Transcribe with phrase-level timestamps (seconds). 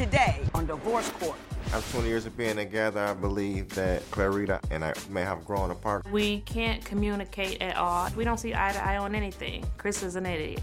[0.00, 1.36] today on Divorce Court.
[1.74, 5.70] After 20 years of being together, I believe that Clarita and I may have grown
[5.70, 6.10] apart.
[6.10, 8.08] We can't communicate at all.
[8.16, 9.62] We don't see eye to eye on anything.
[9.76, 10.62] Chris is an idiot.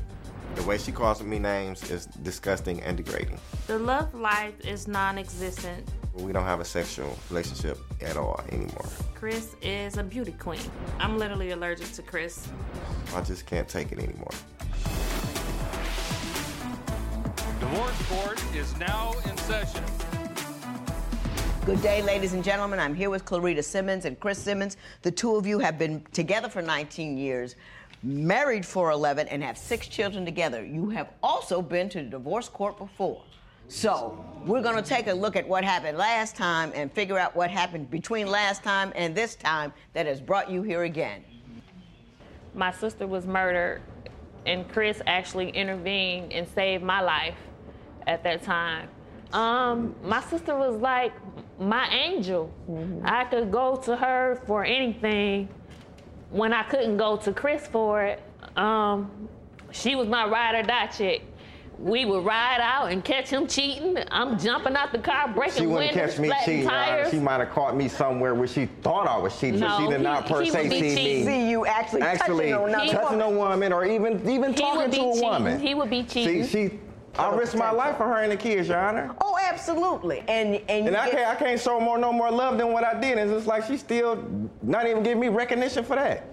[0.56, 3.38] The way she calls me names is disgusting and degrading.
[3.68, 5.88] The love life is non existent.
[6.16, 8.86] We don't have a sexual relationship at all anymore.
[9.14, 10.62] Chris is a beauty queen.
[11.00, 12.48] I'm literally allergic to Chris.
[13.14, 14.32] I just can't take it anymore.
[17.72, 19.84] Divorce Court is now in session.
[21.66, 22.80] Good day, ladies and gentlemen.
[22.80, 24.78] I'm here with Clarita Simmons and Chris Simmons.
[25.02, 27.58] The two of you have been together for 19 years,
[28.04, 30.66] married for 11, and have six children together.
[30.66, 33.22] You have also been to the divorce court before.
[33.68, 37.36] So, we're going to take a look at what happened last time and figure out
[37.36, 41.22] what happened between last time and this time that has brought you here again.
[42.56, 43.82] My sister was murdered,
[44.46, 47.36] and Chris actually intervened and saved my life
[48.08, 48.90] at that time.
[49.34, 51.14] Um, my sister was like
[51.60, 52.52] my angel.
[53.04, 55.50] I could go to her for anything
[56.32, 58.24] when I couldn't go to Chris for it.
[58.56, 59.28] Um,
[59.72, 61.24] she was my ride or die chick.
[61.78, 63.98] We would ride out and catch him cheating.
[64.10, 66.62] I'm jumping out the car, breaking She wouldn't windows, catch me cheating.
[66.64, 66.86] Your Honor.
[66.86, 67.12] tires.
[67.12, 69.88] She might have caught me somewhere where she thought I was cheating, but No, she
[69.92, 71.26] did he- not per se would be see cheating.
[71.28, 71.32] me.
[71.44, 73.38] See you actually, Actually, touching on another touching a woman.
[73.38, 75.22] woman or even even He talking to a cheating.
[75.22, 75.60] woman.
[75.60, 76.46] He would be cheating.
[76.46, 76.80] See, she.
[77.18, 79.16] I risked my life for her and the kids, Your Honor.
[79.22, 80.20] Oh, absolutely.
[80.28, 82.84] And and, you And I can't, I can't show more, no more love than what
[82.84, 83.18] I did.
[83.18, 84.24] And it's like she's still
[84.62, 86.26] not even giving me recognition for that.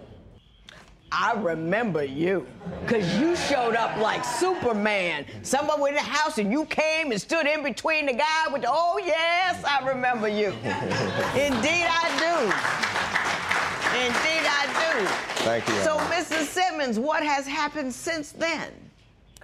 [1.17, 2.47] I remember you.
[2.81, 5.27] Because you showed up like Superman.
[5.43, 8.63] Someone was in the house and you came and stood in between the guy with
[8.63, 10.49] the, oh, yes, I remember you.
[11.39, 12.85] Indeed, I do.
[13.95, 15.07] Indeed, I do.
[15.45, 15.75] Thank you.
[15.83, 16.47] So, Mrs.
[16.47, 18.73] Simmons, what has happened since then?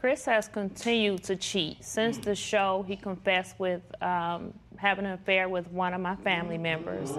[0.00, 1.84] Chris has continued to cheat.
[1.84, 6.56] Since the show, he confessed with um, having an affair with one of my family
[6.56, 7.10] members.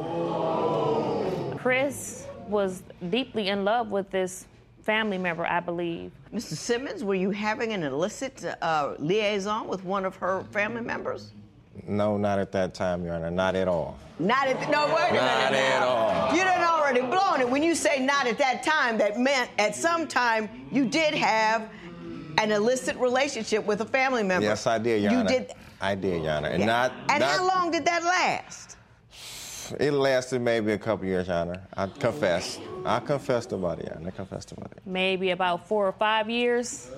[1.60, 2.82] Chris was
[3.12, 4.48] deeply in love with this
[4.82, 6.12] family member, I believe.
[6.34, 6.58] Mr.
[6.58, 11.34] Simmons, were you having an illicit uh, liaison with one of her family members?
[11.88, 13.30] No, not at that time, Your Honor.
[13.30, 14.00] Not at all.
[14.18, 15.22] Not at no wait a minute.
[15.22, 16.36] Not at all.
[16.36, 17.50] You done already blown it.
[17.50, 21.70] When you say not at that time, that meant at some time you did have
[22.42, 24.48] an illicit relationship with a family member.
[24.48, 25.30] Yes, I did, Your you Honor.
[25.30, 25.52] did.
[25.80, 26.50] I did, Your Honor.
[26.50, 26.66] And Yeah.
[26.66, 26.92] not.
[27.10, 28.78] and not, how long did that last?
[29.80, 31.62] It lasted maybe a couple years, Your Honor.
[31.76, 32.60] I confess.
[32.86, 34.08] I confessed about it, Your Honor.
[34.10, 34.82] I confessed about it.
[34.86, 36.90] Maybe about four or five years.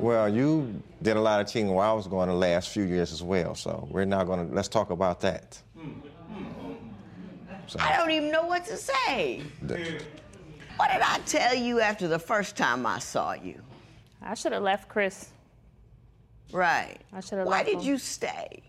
[0.00, 3.12] Well, you did a lot of cheating while I was going the last few years
[3.12, 3.54] as well.
[3.54, 4.54] So we're not going to.
[4.54, 5.60] Let's talk about that.
[7.66, 9.42] So, I don't even know what to say.
[9.60, 10.00] the-
[10.78, 13.60] What did I tell you after the first time I saw you?
[14.22, 15.30] I should have left Chris.
[16.52, 16.98] Right.
[17.12, 17.48] I should have left.
[17.48, 17.88] Why did him.
[17.88, 18.62] you stay?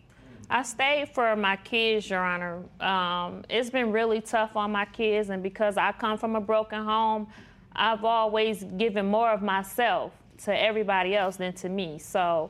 [0.49, 2.63] I stayed for my kids, Your Honor.
[2.79, 6.83] Um, it's been really tough on my kids, and because I come from a broken
[6.83, 7.27] home,
[7.75, 10.11] I've always given more of myself
[10.45, 11.99] to everybody else than to me.
[11.99, 12.49] So,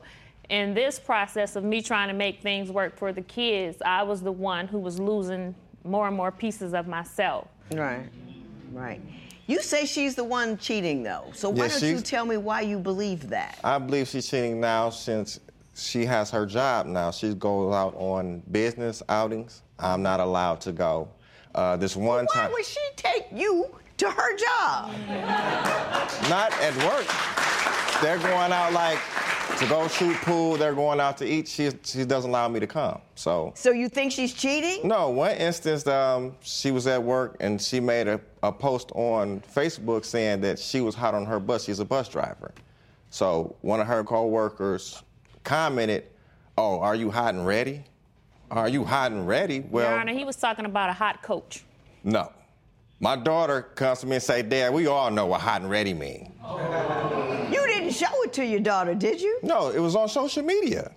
[0.50, 4.22] in this process of me trying to make things work for the kids, I was
[4.22, 5.54] the one who was losing
[5.84, 7.50] more and more pieces of myself.
[7.74, 8.08] Right.
[8.72, 9.02] Right.
[9.50, 11.32] You say she's the one cheating though.
[11.34, 13.58] So why Yes, don't you tell me why you believe that?
[13.64, 15.40] I believe she's cheating now since
[15.76, 17.10] she has her job now.
[17.10, 19.64] She goes out on business outings.
[19.80, 21.10] I'm not allowed to go.
[21.56, 24.92] Uh, this one Why time, Why would she take you to her job?
[26.30, 27.08] not at work.
[28.04, 29.00] They're going out like
[29.58, 30.58] to go shoot pool.
[30.58, 31.48] They're going out to eat.
[31.48, 33.02] She she doesn't allow me to come.
[33.16, 34.88] So So you think she's cheating?
[34.88, 39.42] No, one instance, um, she was at work and she made a, a post on
[39.54, 41.66] Facebook saying that she was hot on her bus.
[41.66, 42.54] She's a bus driver.
[43.10, 45.02] So one of her coworkers
[45.44, 46.06] commented,
[46.58, 47.84] "Oh, are you hot and ready?
[48.52, 51.64] Are you hot and ready?" Well, Your Honor, he was talking about a hot coach.
[52.04, 52.32] no.
[53.02, 55.94] My daughter comes to me and say, "Dad, we all know what hot and ready
[55.94, 56.50] mean." You
[57.90, 59.40] didn't show it to your daughter, did you?
[59.42, 60.92] No, it was on social media.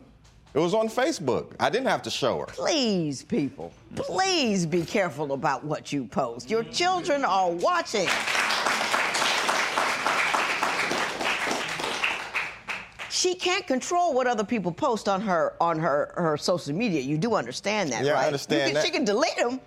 [0.55, 1.53] It was on Facebook.
[1.59, 2.47] I didn't have to show her.
[2.47, 6.51] Please, people, please be careful about what you post.
[6.51, 8.07] Your children are watching.
[13.09, 17.01] She can't control what other people post on her on her her social media.
[17.01, 18.27] You do understand that, Yeah, I right?
[18.27, 18.85] understand can, that.
[18.85, 19.61] She can delete them,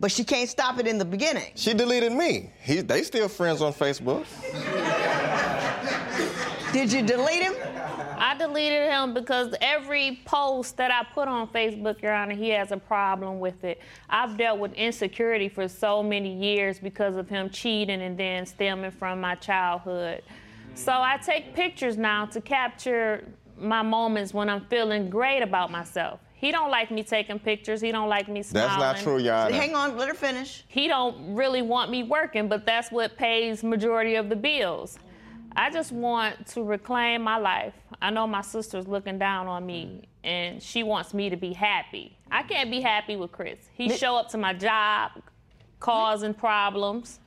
[0.00, 1.52] but she can't stop it in the beginning.
[1.54, 2.50] She deleted me.
[2.62, 4.24] He, they still friends on Facebook.
[6.72, 7.54] Did you delete him?
[8.16, 12.72] I deleted him because every post that I put on Facebook, Your Honor, he has
[12.72, 13.80] a problem with it.
[14.08, 18.90] I've dealt with insecurity for so many years because of him cheating and then stemming
[18.92, 20.22] from my childhood.
[20.74, 23.28] So I take pictures now to capture
[23.58, 26.20] my moments when I'm feeling great about myself.
[26.32, 27.80] He don't like me taking pictures.
[27.80, 28.80] He don't like me smiling.
[28.80, 29.54] That's not true, Your Honor.
[29.54, 30.64] Hang on, let her finish.
[30.68, 34.98] He don't really want me working, but that's what pays majority of the bills.
[35.56, 37.74] I just want to reclaim my life.
[38.00, 42.16] I know my sister's looking down on me and she wants me to be happy.
[42.30, 43.58] I can't be happy with Chris.
[43.74, 45.12] He show up to my job
[45.80, 47.18] causing problems.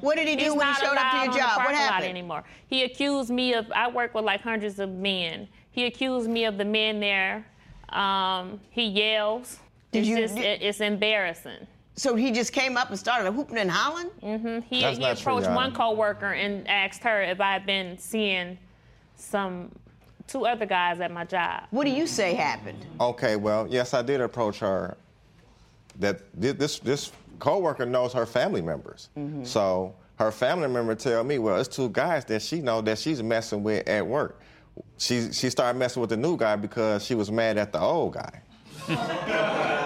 [0.00, 1.48] What did he do He's when he not showed up to allowed your the job?
[1.48, 2.10] What parking lot happened?
[2.10, 2.44] anymore.
[2.66, 3.70] He accused me of.
[3.72, 5.48] I work with like hundreds of men.
[5.70, 7.46] He accused me of the men there.
[7.88, 9.60] Um, he yells.
[9.90, 11.66] Did it's you- just, it- it's embarrassing.
[11.96, 14.10] So he just came up and started hooping and hollering?
[14.68, 17.96] He, That's he not approached Your one coworker and asked her if I had been
[17.98, 18.58] seeing
[19.16, 19.70] some
[20.26, 21.64] two other guys at my job.
[21.70, 22.84] What do you say happened?
[23.00, 24.96] Okay, well, yes, I did approach her.
[26.00, 29.44] That this this coworker knows her family members, Mm-hmm.
[29.44, 33.22] so her family member tell me, well, it's two guys that she know that she's
[33.22, 34.40] messing with at work.
[34.98, 38.14] She she started messing with the new guy because she was mad at the old
[38.14, 38.40] guy.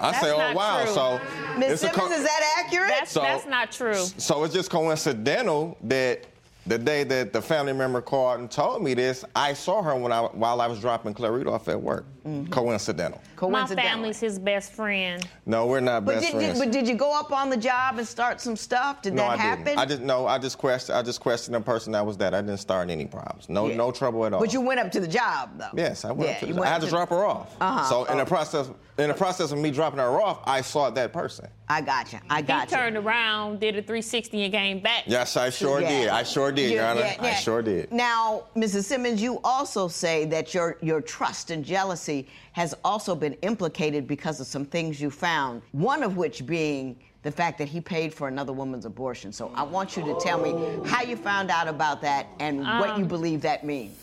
[0.00, 0.94] I say, oh not wow, true.
[0.94, 1.20] so
[1.58, 2.88] Miss Simmons, co- is that accurate?
[2.88, 3.94] That's, So- that's not true.
[3.94, 6.26] so it's just coincidental that
[6.66, 10.12] the day that the family member called and told me this, I saw her when
[10.12, 12.04] I while I was dropping Clarita off at work.
[12.26, 12.52] Mm-hmm.
[12.52, 13.18] Coincidental.
[13.40, 15.26] My family's his best friend.
[15.46, 16.58] No, we're not But best did, did, friends.
[16.58, 19.00] but did you go up on the job and start some stuff?
[19.00, 19.64] Did no, that I happen?
[19.64, 19.78] didn't.
[19.78, 20.26] I just no.
[20.26, 20.98] I just questioned.
[20.98, 22.34] I just questioned the person that was that.
[22.34, 23.48] I didn't start any problems.
[23.48, 23.76] No, Yeah.
[23.76, 24.40] no trouble at all.
[24.40, 25.70] But you went up to the job, though.
[25.74, 26.28] Yes, I went.
[26.28, 27.56] Yeah, up to you the- went I had to to- drop her off.
[27.58, 27.84] Uh-huh.
[27.84, 28.68] So in the process,
[29.00, 31.48] in the process of me dropping her off, I saw that person.
[31.68, 32.18] I got you.
[32.28, 32.76] I He got you.
[32.76, 35.04] turned around, did a 360 and came back.
[35.06, 35.88] Yes, I sure Yeah.
[35.88, 36.08] did.
[36.08, 37.00] I sure did, Your Yeah, Honor.
[37.00, 37.34] yeah, I yeah.
[37.34, 37.92] sure did.
[37.92, 38.84] Now, Mrs.
[38.84, 44.40] Simmons, you also say that your your trust and jealousy has also been implicated because
[44.40, 45.62] of some things you found.
[45.72, 49.30] One of which being the fact that he paid for another woman's abortion.
[49.32, 50.52] So I want you to tell me
[50.88, 53.94] how you found out about that and what Um, you believe that means.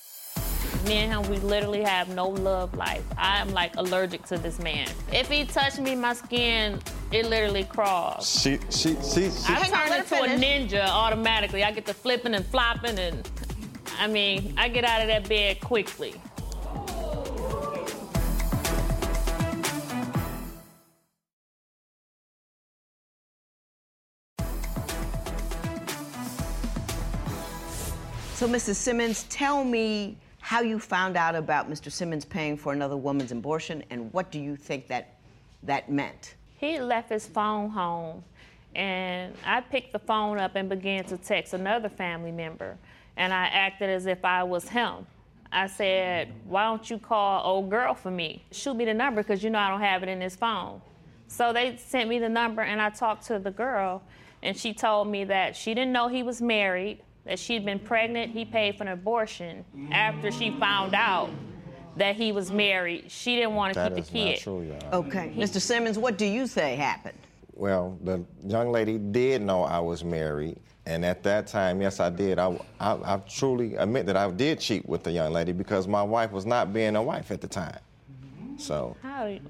[0.86, 3.04] Me and him, we literally have no love life.
[3.18, 4.88] I am like allergic to this man.
[5.12, 6.80] If he touched me, my skin,
[7.12, 8.42] it literally crawls.
[8.42, 11.64] She, she, she, she I turn into a ninja automatically.
[11.64, 13.30] I get to flipping and flopping, and
[14.00, 16.16] I mean, I get out of that bed quickly.
[28.38, 28.76] So, Mrs.
[28.76, 30.16] Simmons, tell me
[30.48, 31.92] how you found out about Mr.
[31.92, 35.16] Simmons paying for another woman's abortion and what do you think that
[35.64, 36.36] that meant?
[36.58, 38.24] He left his phone home,
[38.74, 42.78] and I picked the phone up and began to text another family member,
[43.18, 45.06] and I acted as if I was him.
[45.52, 48.46] I said, "Why don't you call old girl for me?
[48.54, 50.82] Shoot me the number because you know I don't have it in this phone."
[51.28, 54.02] So they sent me the number, and I talked to the girl,
[54.42, 58.32] and she told me that she didn't know he was married, that she'd been pregnant.
[58.32, 59.92] He paid for an abortion mm.
[59.92, 61.30] after she found out
[61.98, 63.12] that he was married.
[63.12, 64.32] She didn't want to that keep the kid.
[64.32, 65.08] not true, Your Honor.
[65.08, 65.34] Okay.
[65.36, 65.60] Mr.
[65.62, 67.18] Simmons, what do you say happened?
[67.54, 72.10] Well, the young lady did know I was married, and at that time, yes, I
[72.12, 72.38] did.
[72.38, 76.04] I, I, I truly admit that I did cheat with the young lady because my
[76.04, 77.80] wife was not being a wife at the time.
[78.58, 79.42] So, How do you-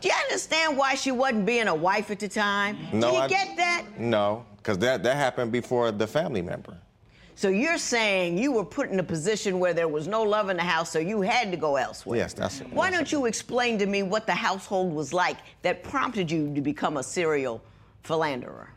[0.00, 2.76] Do you understand why she wasn't being a wife at the time?
[2.92, 3.84] no, do you I get that?
[3.98, 6.76] No, because that that happened before the family member.
[7.38, 10.56] So you're saying you were put in a position where there was no love in
[10.56, 12.18] the house, so you had to go elsewhere.
[12.18, 12.58] Yes, that's.
[12.58, 16.60] Why don't you explain to me what the household was like that prompted you to
[16.60, 17.62] become a serial
[18.02, 18.70] philanderer?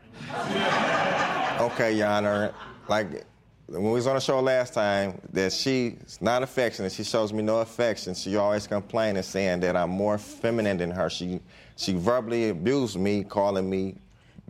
[1.60, 2.54] Okay, Your Honor.
[2.86, 3.24] Like
[3.66, 6.92] when we was on the show last time, that she's not affectionate.
[6.92, 8.14] She shows me no affection.
[8.14, 11.10] She always complaining, saying that I'm more feminine than her.
[11.10, 11.40] She
[11.74, 13.96] she verbally abused me, calling me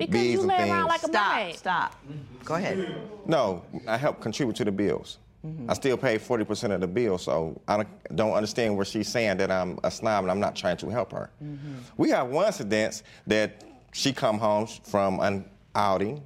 [0.07, 0.71] Because bees you and lay things.
[0.71, 1.57] around like a Stop, maid.
[1.57, 1.97] stop.
[2.45, 2.95] Go ahead.
[3.27, 5.19] No, I help contribute to the bills.
[5.47, 5.71] Mm-hmm.
[5.71, 9.39] I still pay 40% of the bill, so I don't, don't understand where she's saying
[9.39, 11.31] that I'm a snob and I'm not trying to help her.
[11.43, 11.75] Mm-hmm.
[11.97, 15.45] We have one incident that she come home from an
[15.75, 16.23] outing,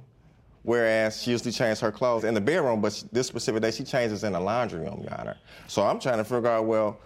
[0.63, 4.23] whereas she usually changes her clothes in the bedroom, but this specific day she changes
[4.23, 5.37] in the laundry room, Your Honor.
[5.67, 6.99] So I'm trying to figure out, well,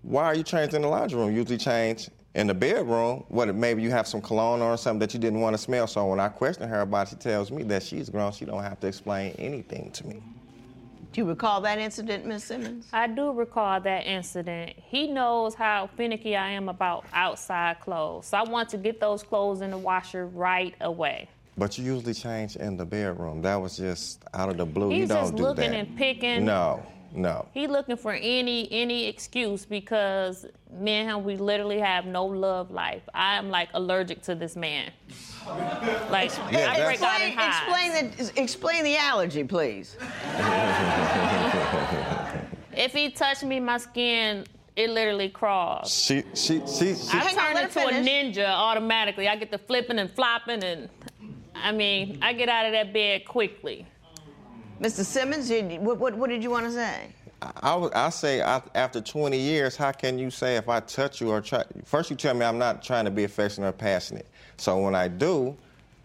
[0.00, 1.30] why are you changing in the laundry room?
[1.30, 3.24] You usually change in the bedroom.
[3.28, 5.86] What maybe you have some cologne or something that you didn't want to smell.
[5.86, 8.32] So when I question her about it, she tells me that she's grown.
[8.32, 10.22] She don't have to explain anything to me.
[11.12, 12.88] Do you recall that incident, Miss Simmons?
[12.92, 14.72] I do recall that incident.
[14.76, 18.26] He knows how finicky I am about outside clothes.
[18.26, 21.28] So I want to get those clothes in the washer right away.
[21.56, 23.42] But you usually change in the bedroom.
[23.42, 24.90] That was just out of the blue.
[24.90, 25.76] you He's don't just do looking that.
[25.76, 26.44] and picking.
[26.44, 26.84] No,
[27.14, 27.46] no.
[27.54, 32.70] He looking for any any excuse because me and him we literally have no love
[32.70, 33.02] life.
[33.14, 34.90] I am like allergic to this man.
[36.10, 38.10] Like Yeah, I that's- break out in Explain, hives.
[38.18, 39.96] explain, the, explain the allergy, please.
[42.76, 44.44] If he touched me, my skin
[44.76, 45.94] it literally crawls.
[45.94, 49.28] She, she, she, she I turn into her a ninja automatically.
[49.28, 50.88] I get the flipping and flopping, and
[51.54, 53.86] I mean, I get out of that bed quickly.
[54.80, 55.04] Mr.
[55.04, 57.08] Simmons, you, what, what, what did you want to say?
[57.62, 61.20] I, would, I say I, after 20 years, how can you say if I touch
[61.20, 61.62] you or try?
[61.84, 64.26] First, you tell me I'm not trying to be affectionate or passionate.
[64.56, 65.56] So when I do,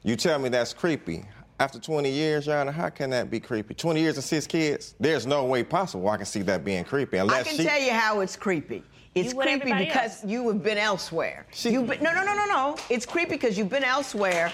[0.03, 1.25] you tell me that's creepy.
[1.59, 3.73] After 20 years, Your Honor, how can that be creepy?
[3.73, 4.95] 20 years and six kids?
[4.99, 7.63] There's no way possible I can see that being creepy unless I can she.
[7.65, 8.83] tell you how it's creepy.
[9.15, 10.25] It's creepy because else.
[10.25, 11.45] you have been elsewhere.
[11.51, 12.77] She- You've been, no, no, no, no, no.
[12.89, 14.53] It's creepy because you've been elsewhere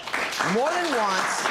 [0.54, 1.46] more than once,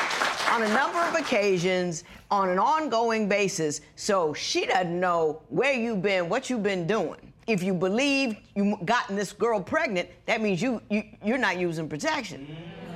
[0.49, 3.81] on a number of occasions, on an ongoing basis.
[3.95, 7.19] So she doesn't know where you've been, what you've been doing.
[7.47, 11.87] If you believe you've gotten this girl pregnant, that means you, you you're not using
[11.87, 12.47] protection.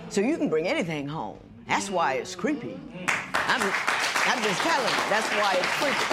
[0.09, 1.37] So you can bring anything home.
[1.67, 2.79] That's why it's creepy.
[3.33, 5.09] I'm, I'm just telling you.
[5.09, 6.05] That's why it's creepy.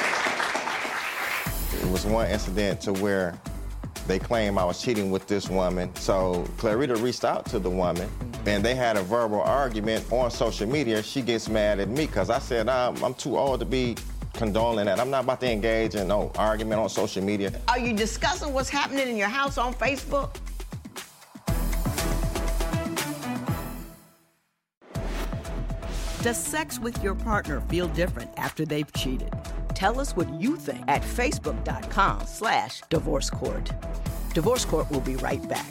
[1.86, 3.38] It was one incident to where
[4.06, 5.94] they claim I was cheating with this woman.
[5.96, 8.08] So Clarita reached out to the woman
[8.46, 11.02] and they had a verbal argument on social media.
[11.02, 13.96] She gets mad at me because I said I'm, I'm too old to be
[14.32, 15.00] condoning that.
[15.00, 17.52] I'm not about to engage in no argument on social media.
[17.68, 20.36] Are you discussing what's happening in your house on Facebook?
[26.22, 29.32] Does sex with your partner feel different after they've cheated?
[29.76, 33.70] Tell us what you think at facebook.com slash divorce court.
[34.32, 35.70] Divorce Court will be right back.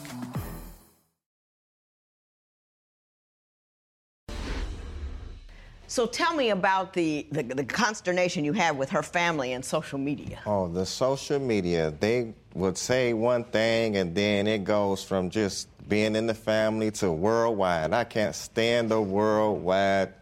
[5.87, 9.97] So tell me about the, the, the consternation you have with her family and social
[9.97, 10.39] media.
[10.45, 15.67] Oh, the social media, they would say one thing and then it goes from just
[15.89, 17.91] being in the family to worldwide.
[17.91, 20.13] I can't stand the worldwide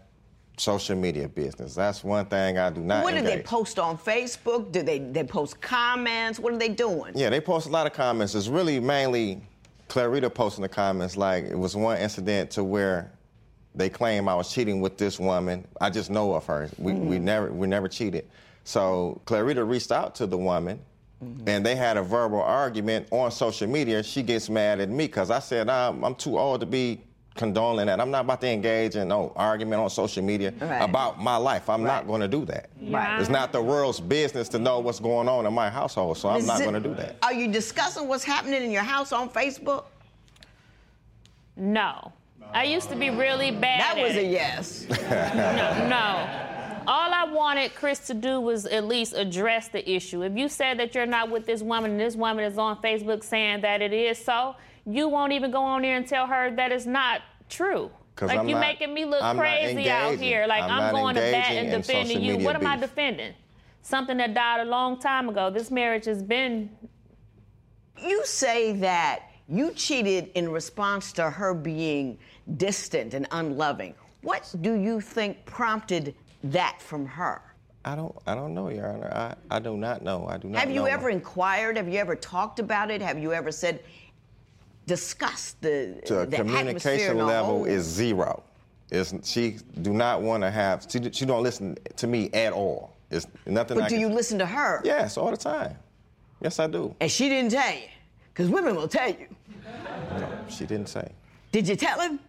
[0.64, 1.76] social media business.
[1.76, 4.72] That's one thing I do not what do they post on Facebook?
[4.72, 6.40] Do they, they post comments?
[6.40, 7.12] What are they doing?
[7.16, 8.34] Yeah, they post a lot of comments.
[8.34, 9.42] It's really mainly
[9.90, 11.18] Clarita posting the comments.
[11.18, 13.12] Like it was one incident to where
[13.76, 15.68] they claim I was cheating with this woman.
[15.82, 16.70] I just know of her.
[16.78, 17.26] We, we mm-hmm.
[17.26, 18.30] never we never cheated.
[18.64, 20.80] So Clarita reached out to the woman,
[21.22, 21.50] mm-hmm.
[21.50, 24.02] and they had a verbal argument on social media.
[24.02, 27.02] She gets mad at me because I said I'm, I'm too old to be
[27.36, 28.00] condoning that.
[28.00, 30.82] I'm not about to engage in no argument on social media Right.
[30.82, 31.70] about my life.
[31.70, 32.70] I'm not going to do that.
[32.82, 33.20] Right.
[33.20, 36.38] It's not the world's business to know what's going on in my household, so I'm
[36.42, 37.18] Is not going to do that.
[37.24, 39.86] Are you discussing what's happening in your house on Facebook?
[41.56, 42.12] No.
[42.54, 43.80] I used to be really bad.
[43.82, 44.86] That at was a yes.
[44.90, 46.50] No, no.
[46.86, 50.22] All I wanted Chris to do was at least address the issue.
[50.24, 53.24] If you said that you're not with this woman and this woman is on Facebook
[53.24, 56.72] saying that it is so, you won't even go on there and tell her that
[56.72, 57.90] it's not true.
[58.22, 60.46] Like I'm you're not- making me look I'm crazy out here.
[60.48, 62.34] Like I'm I'm, going to bat and in defending you.
[62.34, 63.34] media What am I defending?
[63.82, 65.50] Something that died a long time ago.
[65.50, 66.70] This marriage has been
[67.98, 72.18] You say that you cheated in response to her being
[72.58, 73.94] distant and unloving.
[74.22, 77.42] What do you think prompted that from her?
[77.86, 79.12] I don't I don't know, Your Honor.
[79.14, 80.28] I, I do not know.
[80.28, 80.86] I do not Have you know.
[80.86, 81.76] ever inquired?
[81.78, 83.02] Have you ever talked about it?
[83.02, 83.84] Have you ever said,
[84.86, 88.44] discussed the, the the communication level whole- is zero.
[88.92, 92.94] It's, she do not want to have she, she don't listen to me at all.
[93.10, 94.82] It's nothing I But do can- you listen to her?
[94.84, 95.76] Yes, all the time.
[96.42, 96.94] Yes, I do.
[97.00, 97.88] And she didn't tell you,
[98.34, 99.28] because women will tell you.
[100.20, 101.10] No, She didn't say.
[101.52, 102.20] Did you tell him?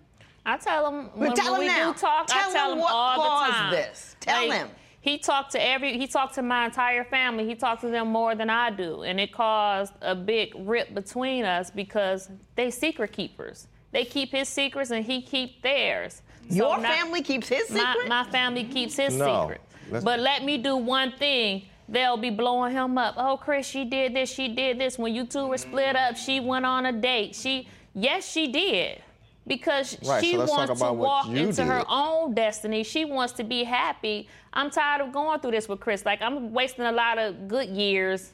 [0.47, 1.93] I tell him when, tell when him we now.
[1.93, 2.27] do talk.
[2.29, 3.73] Tell I tell him him what all caused the time.
[3.73, 4.17] this.
[4.21, 4.69] Tell Like, him.
[5.05, 5.99] He talked to every.
[5.99, 7.45] He talked to my entire family.
[7.47, 11.45] He talked to them more than I do, and it caused a big rip between
[11.45, 13.67] us because they secret keepers.
[13.93, 16.23] They keep his secrets and he keep theirs.
[16.49, 18.09] So Your now- family keeps his my, secret?
[18.09, 19.27] my family keeps his No.
[19.43, 20.03] secret.
[20.03, 21.67] But let me do one thing.
[21.87, 23.15] They'll be blowing him up.
[23.19, 24.99] Oh, Chris, she did this, she did this.
[24.99, 27.35] When you two were split up, she went on a date.
[27.37, 29.03] She, yes, she did.
[29.47, 32.83] Because Right, she so wants to walk you into her own destiny.
[32.83, 34.29] She wants to be happy.
[34.55, 36.05] I'm tired of going through this with Chris.
[36.07, 38.33] Like, I'm wasting a lot of good years.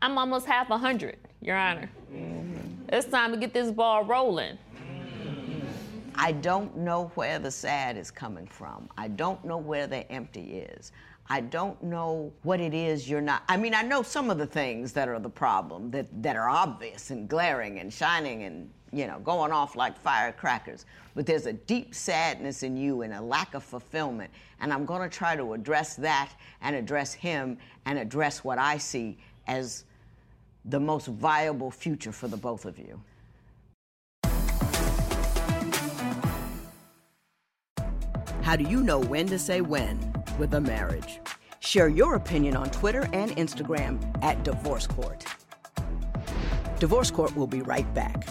[0.00, 1.90] I'm almost half a hundred, Your Honor.
[2.88, 4.58] It's time to get this ball rolling.
[6.14, 8.88] I don't know where the sad is coming from.
[8.96, 10.92] I don't know where the empty is.
[11.28, 13.44] I don't know what it is you're not.
[13.48, 16.48] I mean, I know some of the things that are the problem that, that are
[16.50, 20.84] obvious and glaring and shining and, you know, going off like firecrackers.
[21.14, 24.30] But there's a deep sadness in you and a lack of fulfillment.
[24.60, 28.76] And I'm going to try to address that and address him and address what I
[28.76, 29.16] see
[29.46, 29.84] as
[30.66, 33.00] the most viable future for the both of you.
[38.42, 41.20] How do you know when to say when with a marriage?
[41.60, 45.24] Share your opinion on Twitter and Instagram at Divorce Court.
[46.78, 48.26] Divorce Court will be right back.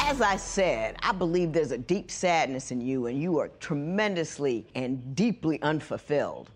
[0.00, 4.66] As I said, I believe there's a deep sadness in you, and you are tremendously
[4.74, 6.50] and deeply unfulfilled.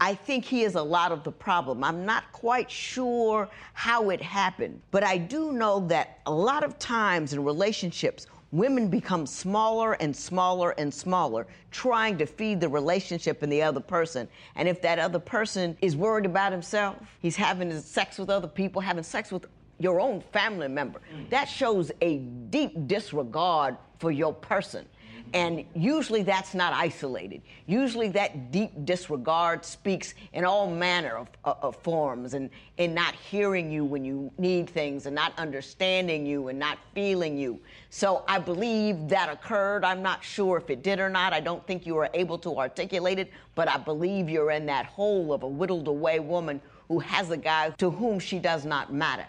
[0.00, 1.82] I think he is a lot of the problem.
[1.82, 6.78] I'm not quite sure how it happened, but I do know that a lot of
[6.78, 13.42] times in relationships, women become smaller and smaller and smaller, trying to feed the relationship
[13.42, 14.28] in the other person.
[14.54, 18.80] And if that other person is worried about himself, he's having sex with other people,
[18.80, 19.46] having sex with
[19.80, 21.28] your own family member, mm.
[21.30, 22.18] that shows a
[22.50, 24.86] deep disregard for your person.
[25.34, 27.42] And usually that's not isolated.
[27.66, 33.14] Usually that deep disregard speaks in all manner of, uh, of, forms and in not
[33.14, 37.60] hearing you when you need things and not understanding you and not feeling you.
[37.90, 39.84] So I believe that occurred.
[39.84, 41.32] I'm not sure if it did or not.
[41.32, 44.86] I don't think you were able to articulate it, but I believe you're in that
[44.86, 48.92] hole of a whittled away woman who has a guy to whom she does not
[48.92, 49.26] matter.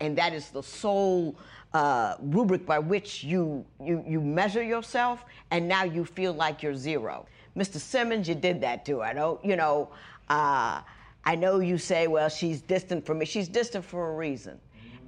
[0.00, 1.36] And that is the sole
[1.74, 6.74] uh, rubric by which you, you, you measure yourself, and now you feel like you're
[6.74, 7.26] zero.
[7.56, 7.76] Mr.
[7.76, 9.02] Simmons, you did that too.
[9.02, 9.90] I know, you know,
[10.28, 10.80] uh,
[11.24, 13.26] I know you say, well, she's distant from me.
[13.26, 14.58] She's distant for a reason.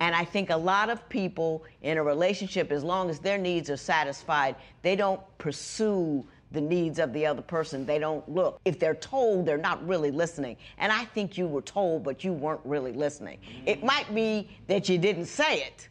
[0.01, 3.71] And I think a lot of people in a relationship, as long as their needs
[3.71, 7.85] are satisfied, they don't pursue the needs of the other person.
[7.85, 8.61] They don't look.
[8.65, 10.57] If they're told, they're not really listening.
[10.79, 13.39] And I think you were told, but you weren't really listening.
[13.67, 15.89] It might be that you didn't say it,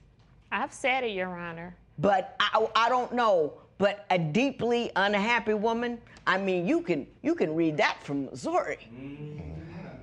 [0.54, 1.76] I've said it, Your Honor.
[1.98, 3.54] But I, I don't know.
[3.80, 8.78] But a deeply unhappy woman, I mean, you can you can read that from Missouri.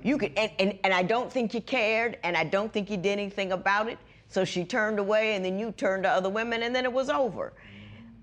[0.03, 2.97] You could, and, and, and I don't think you cared, and I don't think you
[2.97, 3.97] did anything about it.
[4.27, 7.09] So she turned away, and then you turned to other women, and then it was
[7.09, 7.53] over.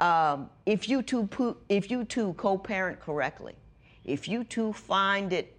[0.01, 3.55] Um, if you two if you two co-parent correctly,
[4.05, 5.58] if you two find it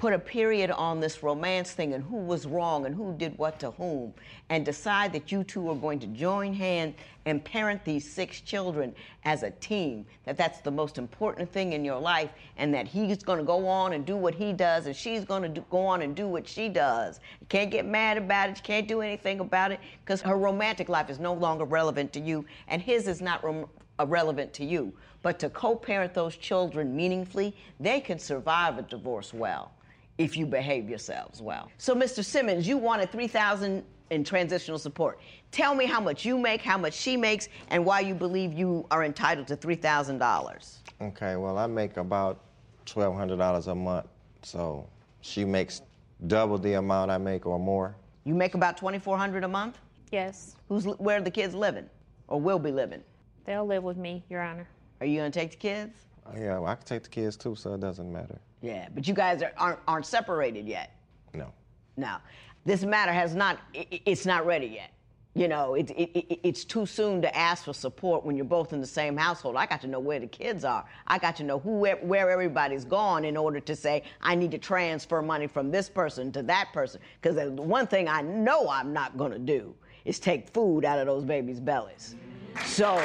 [0.00, 3.60] put a period on this romance thing and who was wrong and who did what
[3.60, 4.14] to whom,
[4.48, 6.94] and decide that you two are going to join hands
[7.26, 8.94] and parent these six children
[9.26, 13.22] as a team, that that's the most important thing in your life, and that he's
[13.22, 16.00] going to go on and do what he does, and she's going to go on
[16.00, 17.20] and do what she does.
[17.38, 20.88] You can't get mad about it, you can't do anything about it, because her romantic
[20.88, 24.64] life is no longer relevant to you, and his is not rom- uh, relevant to
[24.64, 24.94] you.
[25.20, 29.72] But to co parent those children meaningfully, they can survive a divorce well
[30.20, 31.70] if you behave yourselves well.
[31.78, 32.22] So, Mr.
[32.22, 35.18] Simmons, you wanted 3000 in transitional support.
[35.50, 38.86] Tell me how much you make, how much she makes, and why you believe you
[38.90, 40.76] are entitled to $3,000.
[41.00, 42.40] Okay, well, I make about
[42.84, 44.06] $1,200 a month,
[44.42, 44.86] so
[45.22, 45.80] she makes
[46.26, 47.96] double the amount I make or more.
[48.24, 49.78] You make about 2400 a month?
[50.12, 50.56] Yes.
[50.68, 51.88] Who's where are the kids living
[52.28, 53.02] or will be living?
[53.46, 54.68] They'll live with me, Your Honor.
[55.00, 55.94] Are you going to take the kids?
[56.34, 58.38] Yeah, well, I can take the kids too, so it doesn't matter.
[58.62, 60.96] Yeah, but you guys are, aren't, aren't separated yet.
[61.34, 61.52] No.
[61.96, 62.20] Now,
[62.64, 64.90] this matter has not, it, it's not ready yet.
[65.34, 68.80] You know, it, it, it's too soon to ask for support when you're both in
[68.80, 69.54] the same household.
[69.56, 70.84] I got to know where the kids are.
[71.06, 71.70] I got to know who,
[72.02, 76.32] where everybody's gone in order to say, I need to transfer money from this person
[76.32, 77.00] to that person.
[77.22, 79.72] Because the one thing I know I'm not going to do
[80.04, 82.16] is take food out of those babies' bellies.
[82.64, 83.00] So.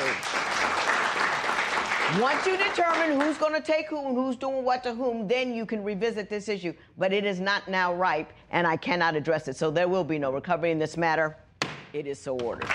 [2.19, 5.53] Once you determine who's going to take who and who's doing what to whom, then
[5.53, 6.73] you can revisit this issue.
[6.97, 9.57] But it is not now ripe, and I cannot address it.
[9.57, 11.35] So there will be no recovery in this matter.
[11.91, 12.69] It is so ordered.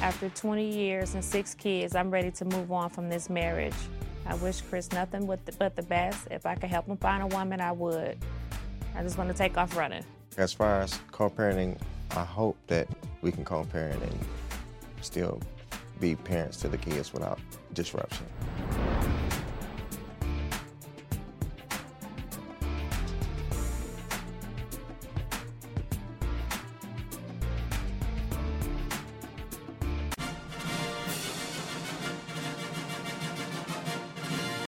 [0.00, 3.74] After 20 years and six kids, I'm ready to move on from this marriage.
[4.26, 6.28] I wish Chris nothing but the, but the best.
[6.30, 8.16] If I could help him find a woman, I would.
[8.94, 10.04] I just want to take off running.
[10.36, 11.76] As far as co-parenting,
[12.18, 12.88] I hope that
[13.22, 14.18] we can co-parent and
[15.02, 15.40] still
[16.00, 17.38] be parents to the kids without
[17.74, 18.26] disruption.